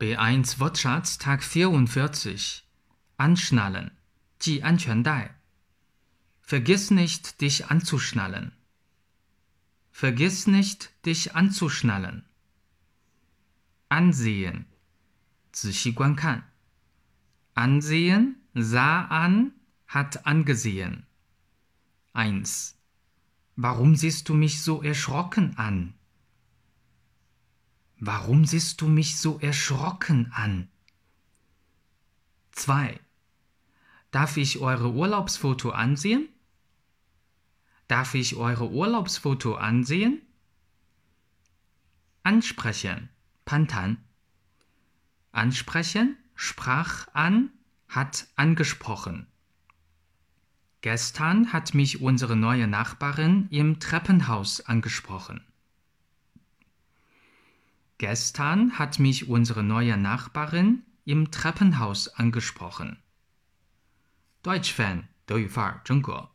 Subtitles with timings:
[0.00, 2.64] B1 Wortschatz Tag 44
[3.18, 3.90] Anschnallen
[4.38, 5.34] 系安全带
[6.42, 8.52] Vergiss nicht, dich anzuschnallen.
[9.90, 12.24] Vergiss nicht, dich anzuschnallen.
[13.88, 14.66] Ansehen
[15.52, 16.44] 仔细观看
[17.54, 19.52] Ansehen sah an,
[19.86, 21.06] hat angesehen.
[22.12, 22.76] 1.
[23.56, 25.94] Warum siehst du mich so erschrocken an?
[28.03, 30.67] Warum siehst du mich so erschrocken an?
[32.53, 32.99] 2.
[34.09, 36.27] Darf ich eure Urlaubsfoto ansehen?
[37.87, 40.19] Darf ich eure Urlaubsfoto ansehen?
[42.23, 43.09] Ansprechen,
[43.45, 44.03] Pantan.
[45.31, 47.51] Ansprechen, sprach an,
[47.87, 49.27] hat angesprochen.
[50.81, 55.45] Gestern hat mich unsere neue Nachbarin im Treppenhaus angesprochen.
[58.00, 62.98] Gestern hat mich unsere neue Nachbarin im Treppenhaus angesprochen.
[64.42, 66.29] Deutsch Fan 德语范儿真格。